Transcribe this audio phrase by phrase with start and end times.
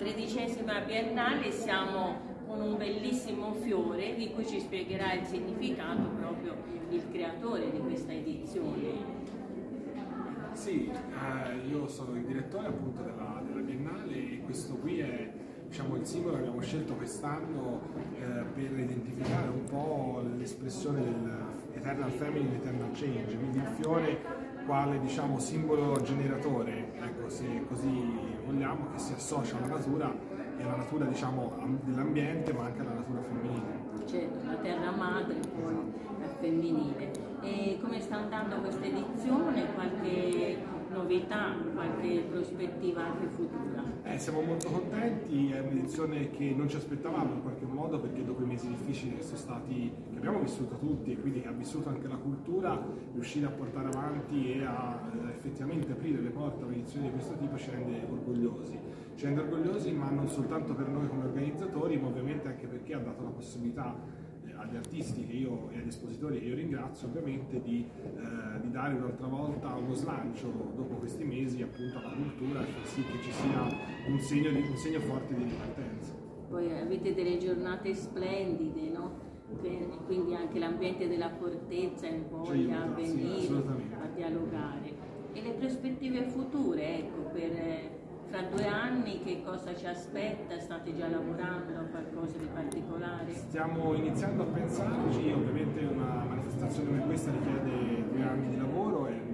[0.00, 6.56] tredicesima biennale siamo con un bellissimo fiore di cui ci spiegherà il significato proprio
[6.88, 9.28] il creatore di questa edizione.
[10.52, 15.30] Sì, eh, io sono il direttore appunto della, della Biennale e questo qui è
[15.70, 17.80] diciamo, il simbolo che abbiamo scelto quest'anno
[18.18, 24.18] eh, per identificare un po' l'espressione dell'Eternal Feminine, Eternal Change, quindi il fiore
[24.66, 28.04] quale diciamo, simbolo generatore, ecco, se così
[28.44, 30.12] vogliamo, che si associa alla natura
[30.58, 33.78] e alla natura diciamo, am- dell'ambiente ma anche alla natura femminile.
[34.06, 35.76] Certo, la terra madre poi
[36.20, 37.10] è femminile.
[37.42, 39.72] E come sta andando questa edizione?
[39.72, 43.82] Qualche novità, qualche prospettiva anche futura?
[44.02, 48.42] Eh, siamo molto contenti, è un'edizione che non ci aspettavamo in qualche modo perché dopo
[48.42, 52.08] i mesi difficili che stati, che abbiamo vissuto tutti e quindi che ha vissuto anche
[52.08, 57.06] la cultura, riuscire a portare avanti e a eh, effettivamente aprire le porte a un'edizione
[57.06, 58.78] di questo tipo ci rende orgogliosi.
[59.14, 62.98] Ci rende orgogliosi ma non soltanto per noi come organizzatori, ma ovviamente anche perché ha
[62.98, 63.94] dato la possibilità
[64.60, 68.94] agli artisti che io, e agli espositori che io ringrazio ovviamente di, eh, di dare
[68.94, 73.32] un'altra volta uno slancio dopo questi mesi appunto alla cultura e far sì che ci
[73.32, 73.66] sia
[74.06, 76.12] un segno, di, un segno forte di ripartenza.
[76.48, 79.28] Poi avete delle giornate splendide, no?
[80.06, 83.94] Quindi anche l'ambiente della fortezza in voglia a sì, venire, assolutamente.
[83.94, 85.08] a dialogare.
[85.32, 87.99] E le prospettive future, ecco, per
[88.30, 90.56] fra due anni che cosa ci aspetta?
[90.60, 93.34] State già lavorando a qualcosa di particolare?
[93.34, 99.29] Stiamo iniziando a pensarci, ovviamente una manifestazione come questa richiede due anni di lavoro e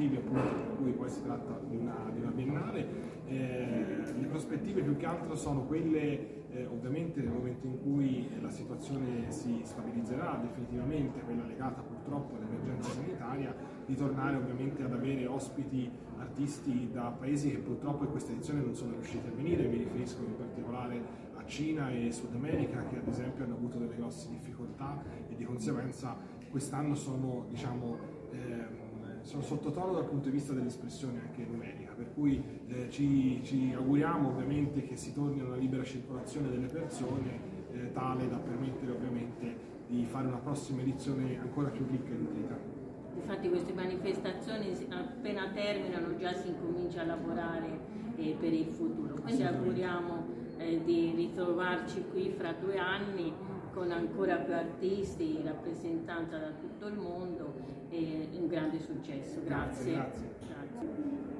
[0.00, 3.18] motivi appunto per cui poi si tratta di una, di una biennale.
[3.26, 8.50] Eh, le prospettive più che altro sono quelle eh, ovviamente nel momento in cui la
[8.50, 15.90] situazione si stabilizzerà definitivamente, quella legata purtroppo all'emergenza sanitaria, di tornare ovviamente ad avere ospiti
[16.18, 20.22] artisti da paesi che purtroppo in questa edizione non sono riusciti a venire, mi riferisco
[20.24, 25.02] in particolare a Cina e Sud America che ad esempio hanno avuto delle grosse difficoltà
[25.28, 26.16] e di conseguenza
[26.50, 27.96] quest'anno sono, diciamo,
[28.32, 28.69] ehm,
[29.30, 34.28] sono sottotono dal punto di vista dell'espressione anche numerica, per cui eh, ci, ci auguriamo
[34.28, 37.38] ovviamente che si torni a una libera circolazione delle persone
[37.72, 42.58] eh, tale da permettere ovviamente di fare una prossima edizione ancora più ricca e nutrita.
[43.14, 47.78] Infatti queste manifestazioni appena terminano già si incomincia a lavorare
[48.16, 49.14] eh, per il futuro.
[49.14, 50.26] Quindi auguriamo
[50.60, 53.32] eh, di ritrovarci qui fra due anni
[53.72, 57.54] con ancora più artisti, rappresentanza da tutto il mondo
[57.88, 59.40] e un grande successo.
[59.44, 60.28] Grazie, Grazie.
[60.38, 60.78] grazie.
[60.78, 61.39] Grazie.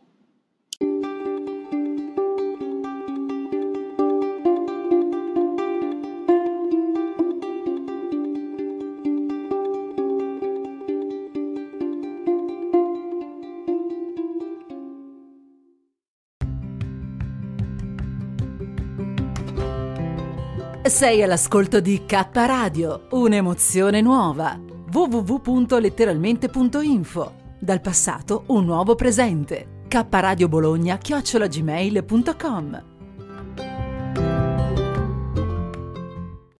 [20.83, 24.59] Sei all'ascolto di K Radio, un'emozione nuova.
[24.91, 27.33] www.letteralmente.info.
[27.59, 29.83] Dal passato un nuovo presente.
[29.87, 32.90] K Radio Bologna chiocciolagmail.com